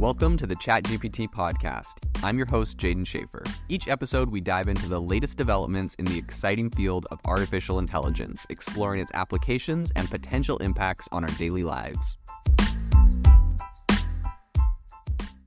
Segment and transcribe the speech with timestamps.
[0.00, 1.96] Welcome to the ChatGPT podcast.
[2.24, 3.46] I'm your host, Jaeden Schafer.
[3.68, 8.46] Each episode, we dive into the latest developments in the exciting field of artificial intelligence,
[8.48, 12.16] exploring its applications and potential impacts on our daily lives.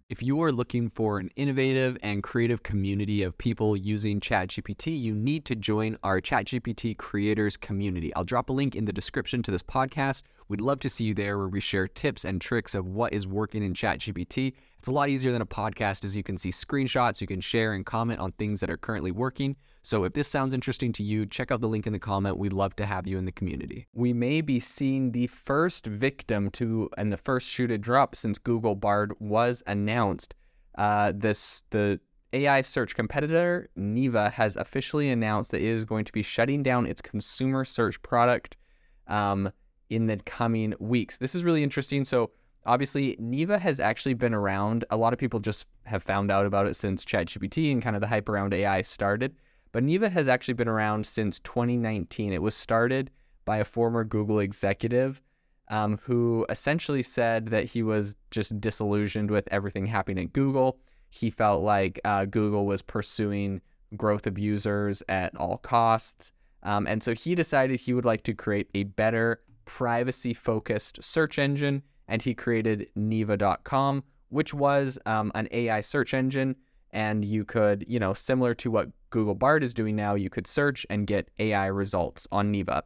[0.07, 5.15] If you are looking for an innovative and creative community of people using ChatGPT, you
[5.15, 8.13] need to join our ChatGPT creators community.
[8.13, 10.21] I'll drop a link in the description to this podcast.
[10.53, 13.25] We'd love to see you there where we share tips and tricks of what is
[13.25, 14.53] working in ChatGPT.
[14.77, 17.73] It's a lot easier than a podcast as you can see screenshots, you can share
[17.73, 19.55] and comment on things that are currently working.
[19.81, 22.37] So if this sounds interesting to you, check out the link in the comment.
[22.37, 23.87] We'd love to have you in the community.
[23.95, 28.37] We may be seeing the first victim to and the first shoe to drop since
[28.37, 30.35] Google Bard was announced.
[30.77, 31.99] Uh, this the
[32.31, 36.85] AI search competitor Neeva has officially announced that it is going to be shutting down
[36.85, 38.55] its consumer search product
[39.07, 39.51] um,
[39.95, 41.17] in the coming weeks.
[41.17, 42.05] This is really interesting.
[42.05, 42.31] So
[42.65, 44.85] obviously Neeva has actually been around.
[44.89, 48.01] A lot of people just have found out about it since ChatGPT and kind of
[48.01, 49.35] the hype around AI started.
[49.71, 52.31] But Neeva has actually been around since 2019.
[52.31, 53.09] It was started
[53.45, 55.21] by a former Google executive
[55.69, 60.77] um, who essentially said that he was just disillusioned with everything happening at Google.
[61.09, 63.61] He felt like uh, Google was pursuing
[63.95, 66.31] growth of users at all costs.
[66.63, 71.39] Um, and so he decided he would like to create a better privacy focused search
[71.39, 71.83] engine.
[72.07, 76.55] And he created Neeva.com, which was um, an AI search engine
[76.93, 80.47] and you could, you know, similar to what Google Bard is doing now, you could
[80.47, 82.83] search and get AI results on Neeva.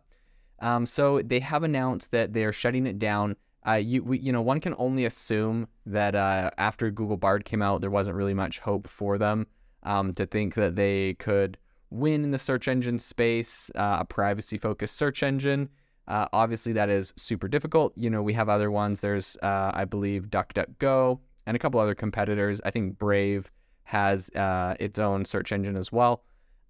[0.59, 3.36] Um, so they have announced that they are shutting it down.
[3.67, 7.61] Uh, you, we, you know, one can only assume that uh, after Google Bard came
[7.61, 9.45] out, there wasn't really much hope for them
[9.83, 11.58] um, to think that they could
[11.89, 15.70] win in the search engine space, uh, a privacy-focused search engine.
[16.08, 17.94] Uh, obviously, that is super difficult.
[17.95, 19.02] You know, we have other ones.
[19.02, 22.61] There's, uh, I believe, DuckDuckGo and a couple other competitors.
[22.64, 23.52] I think Brave
[23.83, 26.23] has uh, its own search engine as well.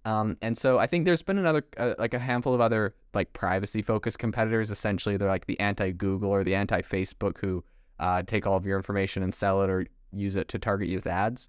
[0.04, 3.32] Um, and so I think there's been another, uh, like a handful of other like
[3.32, 4.70] privacy focused competitors.
[4.70, 7.64] Essentially, they're like the anti Google or the anti Facebook who
[8.00, 10.96] uh, take all of your information and sell it or use it to target you
[10.96, 11.48] with ads.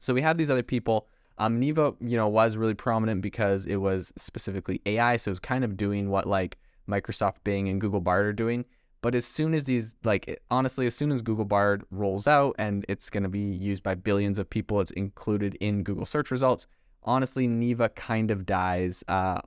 [0.00, 1.08] So we have these other people.
[1.38, 5.16] Um, Neeva, you know, was really prominent because it was specifically AI.
[5.16, 8.64] So it was kind of doing what like Microsoft Bing and Google Bard are doing.
[9.00, 12.84] But as soon as these, like, honestly, as soon as Google Bard rolls out and
[12.88, 16.66] it's going to be used by billions of people, it's included in Google search results.
[17.04, 19.40] Honestly, Neeva kind of dies uh,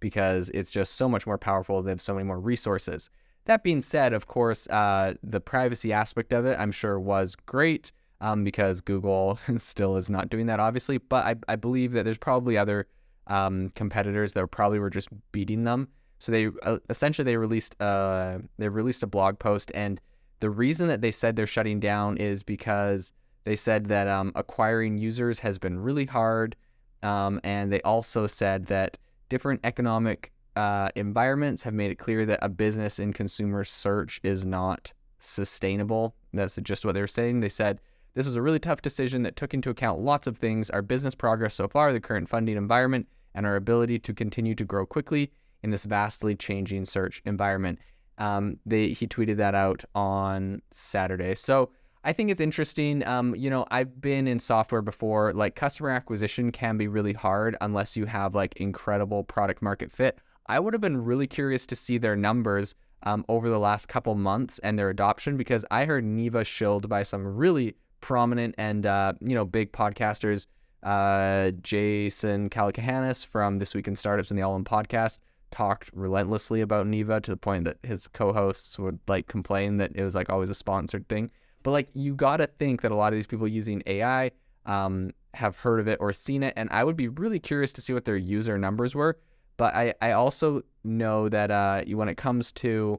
[0.00, 1.82] because it's just so much more powerful.
[1.82, 3.10] They have so many more resources.
[3.44, 7.92] That being said, of course, uh, the privacy aspect of it, I'm sure, was great
[8.22, 10.96] um, because Google still is not doing that, obviously.
[10.96, 12.86] But I, I believe that there's probably other
[13.26, 15.88] um, competitors that probably were just beating them.
[16.18, 20.00] So they uh, essentially they released uh they released a blog post, and
[20.40, 23.12] the reason that they said they're shutting down is because
[23.44, 26.56] they said that um, acquiring users has been really hard,
[27.02, 28.96] um, and they also said that
[29.28, 34.44] different economic uh, environments have made it clear that a business in consumer search is
[34.44, 36.14] not sustainable.
[36.32, 37.40] That's just what they were saying.
[37.40, 37.80] They said
[38.14, 41.14] this was a really tough decision that took into account lots of things: our business
[41.14, 45.30] progress so far, the current funding environment, and our ability to continue to grow quickly
[45.64, 47.78] in this vastly changing search environment.
[48.18, 51.34] Um, they, he tweeted that out on Saturday.
[51.34, 51.70] So
[52.04, 53.04] I think it's interesting.
[53.06, 55.32] Um, you know, I've been in software before.
[55.32, 60.18] Like customer acquisition can be really hard unless you have like incredible product market fit.
[60.46, 64.14] I would have been really curious to see their numbers um, over the last couple
[64.14, 69.14] months and their adoption because I heard Neeva shilled by some really prominent and uh,
[69.22, 70.46] you know big podcasters.
[70.82, 75.20] Uh, Jason Calacanis from This Week in Startups and the All In podcast
[75.54, 80.02] talked relentlessly about Neeva to the point that his co-hosts would like complain that it
[80.02, 81.30] was like always a sponsored thing.
[81.62, 84.32] But like you gotta think that a lot of these people using AI
[84.66, 87.80] um, have heard of it or seen it, and I would be really curious to
[87.80, 89.20] see what their user numbers were.
[89.56, 92.98] But I, I also know that uh, when it comes to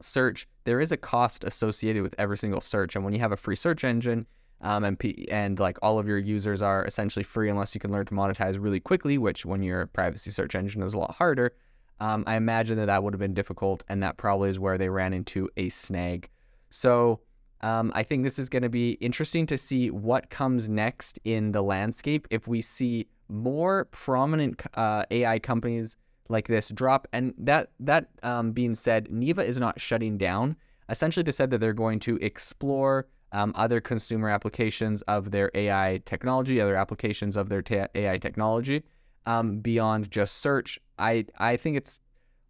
[0.00, 3.36] search, there is a cost associated with every single search, and when you have a
[3.36, 4.26] free search engine,
[4.62, 7.92] um, and P- and like all of your users are essentially free unless you can
[7.92, 11.14] learn to monetize really quickly, which when you're a privacy search engine is a lot
[11.16, 11.52] harder.
[12.00, 14.88] Um, I imagine that that would have been difficult, and that probably is where they
[14.88, 16.28] ran into a snag.
[16.70, 17.20] So
[17.62, 21.52] um, I think this is going to be interesting to see what comes next in
[21.52, 22.26] the landscape.
[22.30, 25.96] If we see more prominent uh, AI companies
[26.28, 30.56] like this drop, and that that um, being said, Neeva is not shutting down.
[30.88, 36.00] Essentially, they said that they're going to explore um, other consumer applications of their AI
[36.04, 37.62] technology, other applications of their
[37.94, 38.84] AI technology
[39.26, 40.78] um, beyond just search.
[40.98, 42.00] I I think it's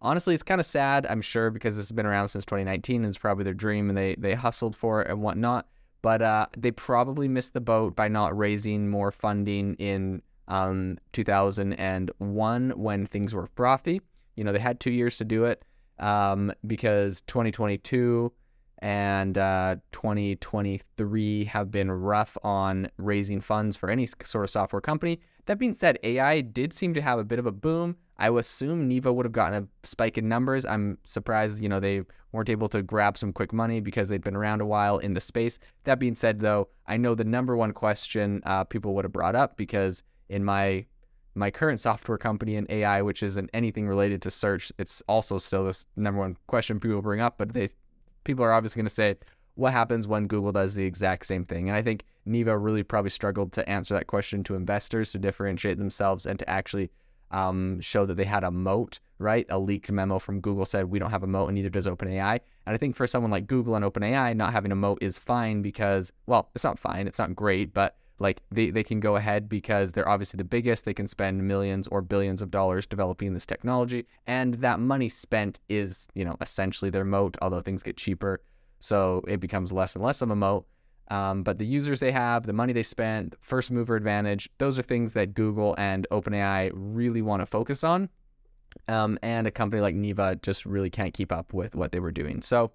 [0.01, 1.07] honestly it's kind of sad.
[1.09, 3.97] I'm sure because this has been around since 2019 and it's probably their dream and
[3.97, 5.67] they they hustled for it and whatnot.
[6.03, 12.71] but uh, they probably missed the boat by not raising more funding in um, 2001
[12.77, 14.01] when things were frothy.
[14.37, 15.65] You know, they had two years to do it
[15.99, 18.33] um, because 2022
[18.79, 25.21] and uh, 2023 have been rough on raising funds for any sort of software company.
[25.47, 27.97] That being said, AI did seem to have a bit of a boom.
[28.19, 30.65] I would assume Neeva would have gotten a spike in numbers.
[30.65, 32.03] I'm surprised, you know, they
[32.33, 35.21] weren't able to grab some quick money because they've been around a while in the
[35.21, 35.59] space.
[35.85, 39.37] That being said, though, I know the number one question uh, people would have brought
[39.37, 40.87] up because in my
[41.35, 45.67] my current software company in AI, which isn't anything related to search, it's also still
[45.67, 47.37] this number one question people bring up.
[47.37, 47.69] But they
[48.27, 49.17] people are obviously going to say,
[49.55, 51.69] what happens when Google does the exact same thing?
[51.69, 55.79] And I think Neeva really probably struggled to answer that question to investors to differentiate
[55.79, 56.91] themselves and to actually
[57.31, 59.47] um, show that they had a moat, right?
[59.49, 62.41] A leaked memo from Google said we don't have a moat, and neither does OpenAI.
[62.67, 65.63] And I think for someone like Google and OpenAI, not having a moat is fine
[65.63, 69.49] because, well, it's not fine, it's not great, but like they, they can go ahead
[69.49, 70.85] because they're obviously the biggest.
[70.85, 74.07] They can spend millions or billions of dollars developing this technology.
[74.27, 78.41] And that money spent is, you know, essentially their moat, although things get cheaper.
[78.81, 80.67] So it becomes less and less of a moat.
[81.09, 84.83] Um, but the users they have, the money they spent, first mover advantage, those are
[84.83, 88.09] things that Google and OpenAI really want to focus on.
[88.89, 92.11] Um, and a company like Neeva just really can't keep up with what they were
[92.11, 92.43] doing.
[92.43, 92.73] So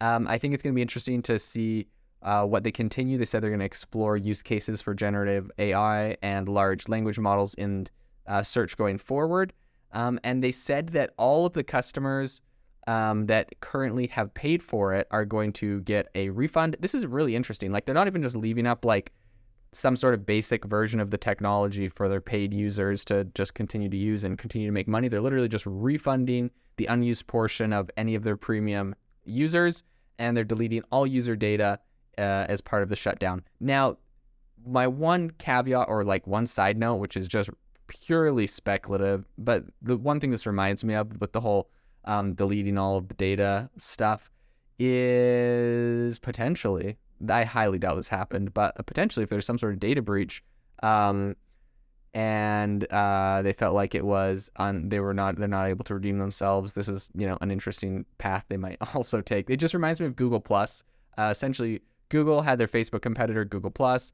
[0.00, 1.86] um, I think it's going to be interesting to see
[2.24, 3.18] uh, what they continue.
[3.18, 7.54] They said they're going to explore use cases for generative AI and large language models
[7.54, 7.86] in
[8.26, 9.52] uh, search going forward.
[9.92, 12.42] Um, and they said that all of the customers
[12.86, 16.76] um, that currently have paid for it are going to get a refund.
[16.80, 17.70] This is really interesting.
[17.70, 19.12] Like they're not even just leaving up like
[19.72, 23.88] some sort of basic version of the technology for their paid users to just continue
[23.88, 25.08] to use and continue to make money.
[25.08, 28.94] They're literally just refunding the unused portion of any of their premium
[29.24, 29.82] users,
[30.18, 31.78] and they're deleting all user data
[32.18, 33.42] uh, as part of the shutdown.
[33.60, 33.96] Now,
[34.66, 37.50] my one caveat or like one side note, which is just
[37.86, 41.68] purely speculative, but the one thing this reminds me of with the whole
[42.04, 44.30] um, deleting all of the data stuff
[44.78, 46.96] is potentially,
[47.28, 50.42] I highly doubt this happened, but potentially if there's some sort of data breach,
[50.82, 51.36] um,
[52.14, 55.94] and uh, they felt like it was on they were not they're not able to
[55.94, 59.74] redeem themselves this is you know an interesting path they might also take it just
[59.74, 60.84] reminds me of google plus
[61.18, 61.82] uh, essentially
[62.14, 64.12] Google had their Facebook competitor, Google Plus.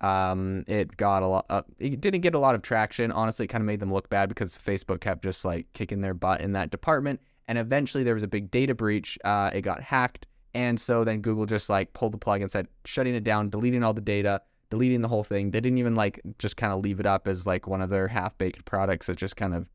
[0.00, 1.44] Um, it got a lot.
[1.50, 3.12] Uh, it didn't get a lot of traction.
[3.12, 6.14] Honestly, it kind of made them look bad because Facebook kept just like kicking their
[6.14, 7.20] butt in that department.
[7.48, 9.18] And eventually, there was a big data breach.
[9.22, 12.68] Uh, it got hacked, and so then Google just like pulled the plug and said,
[12.86, 14.40] shutting it down, deleting all the data,
[14.70, 15.50] deleting the whole thing.
[15.50, 18.08] They didn't even like just kind of leave it up as like one of their
[18.08, 19.66] half baked products that's just kind of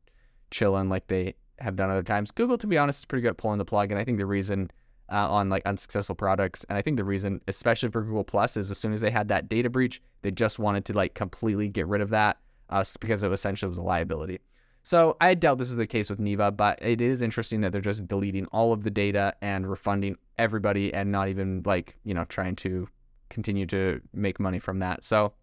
[0.50, 2.32] chilling like they have done other times.
[2.32, 4.26] Google, to be honest, is pretty good at pulling the plug, and I think the
[4.26, 4.68] reason
[5.10, 6.64] uh, on like unsuccessful products.
[6.68, 9.28] And I think the reason, especially for Google Plus, is as soon as they had
[9.28, 12.38] that data breach, they just wanted to like completely get rid of that
[12.70, 14.40] uh, because it essentially was a liability.
[14.82, 17.80] So I doubt this is the case with Neeva, but it is interesting that they're
[17.80, 22.24] just deleting all of the data and refunding everybody and not even like, you know,
[22.24, 22.88] trying to
[23.28, 25.04] continue to make money from that.
[25.04, 25.34] So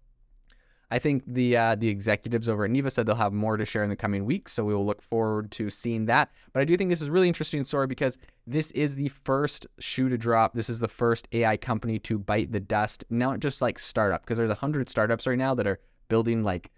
[0.91, 3.83] I think the uh, the executives over at Neeva said they'll have more to share
[3.83, 6.31] in the coming weeks, so we will look forward to seeing that.
[6.53, 10.09] But I do think this is really interesting story because this is the first shoe
[10.09, 10.53] to drop.
[10.53, 14.37] This is the first AI company to bite the dust, not just like startup, because
[14.37, 16.71] there's a hundred startups right now that are building like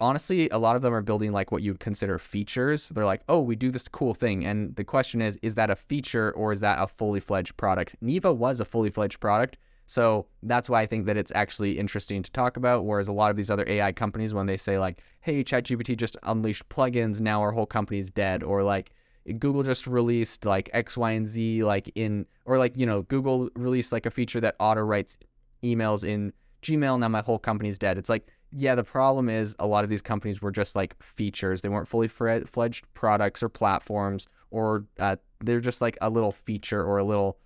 [0.00, 2.88] honestly, a lot of them are building like what you'd consider features.
[2.88, 4.44] They're like, oh, we do this cool thing.
[4.44, 7.96] And the question is, is that a feature or is that a fully fledged product?
[8.02, 9.56] Neeva was a fully fledged product.
[9.88, 12.84] So that's why I think that it's actually interesting to talk about.
[12.84, 16.14] Whereas a lot of these other AI companies, when they say like, "Hey, ChatGPT just
[16.24, 18.92] unleashed plugins, now our whole company's dead," or like
[19.38, 23.48] Google just released like X, Y, and Z, like in, or like you know, Google
[23.56, 25.16] released like a feature that auto writes
[25.64, 26.98] emails in Gmail.
[26.98, 27.96] Now my whole company's dead.
[27.96, 31.62] It's like, yeah, the problem is a lot of these companies were just like features.
[31.62, 36.84] They weren't fully fledged products or platforms, or uh, they're just like a little feature
[36.84, 37.38] or a little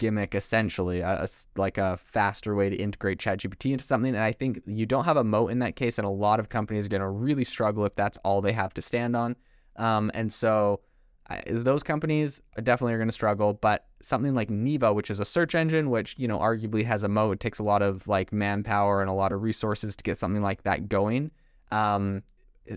[0.00, 4.14] gimmick essentially, a, a, like a faster way to integrate ChatGPT into something.
[4.14, 6.48] And I think you don't have a moat in that case, and a lot of
[6.48, 9.36] companies are going to really struggle if that's all they have to stand on.
[9.76, 10.80] Um, and so
[11.28, 13.52] I, those companies definitely are going to struggle.
[13.52, 17.08] But something like Neeva, which is a search engine, which you know arguably has a
[17.08, 20.42] moat, takes a lot of like manpower and a lot of resources to get something
[20.42, 21.30] like that going.
[21.70, 22.22] Um,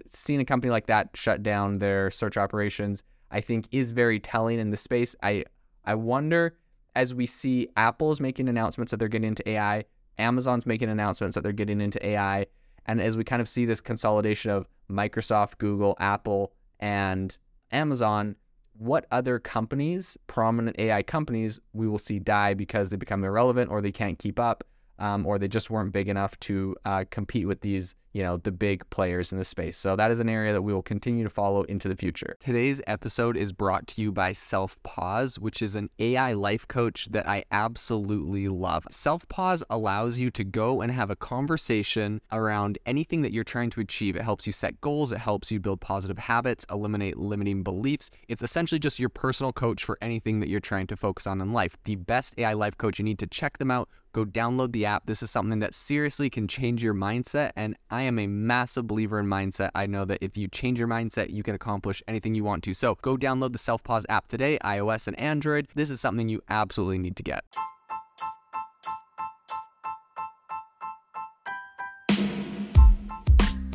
[0.09, 3.01] seeing a company like that shut down their search operations,
[3.31, 5.15] I think, is very telling in the space.
[5.23, 5.45] I
[5.85, 6.57] I wonder
[6.95, 9.85] as we see Apple's making announcements that they're getting into AI,
[10.17, 12.45] Amazon's making announcements that they're getting into AI,
[12.85, 17.37] and as we kind of see this consolidation of Microsoft, Google, Apple, and
[17.71, 18.35] Amazon,
[18.77, 23.81] what other companies, prominent AI companies, we will see die because they become irrelevant or
[23.81, 24.63] they can't keep up
[24.99, 28.51] um, or they just weren't big enough to uh, compete with these, you know, the
[28.51, 29.77] big players in the space.
[29.77, 32.37] So that is an area that we will continue to follow into the future.
[32.39, 37.27] Today's episode is brought to you by Selfpause, which is an AI life coach that
[37.27, 38.87] I absolutely love.
[38.91, 43.81] Selfpause allows you to go and have a conversation around anything that you're trying to
[43.81, 44.15] achieve.
[44.15, 48.11] It helps you set goals, it helps you build positive habits, eliminate limiting beliefs.
[48.27, 51.51] It's essentially just your personal coach for anything that you're trying to focus on in
[51.51, 51.77] life.
[51.85, 55.05] The best AI life coach, you need to check them out go download the app.
[55.07, 57.51] This is something that seriously can change your mindset.
[57.55, 59.71] And I am a massive believer in mindset.
[59.75, 62.73] I know that if you change your mindset, you can accomplish anything you want to.
[62.73, 65.67] So go download the Selfpause app today, iOS and Android.
[65.75, 67.43] This is something you absolutely need to get.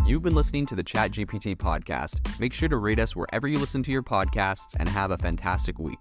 [0.06, 2.40] You've been listening to the ChatGPT podcast.
[2.40, 5.78] Make sure to rate us wherever you listen to your podcasts and have a fantastic
[5.78, 5.98] week.